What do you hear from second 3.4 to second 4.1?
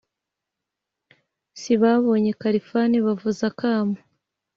akamo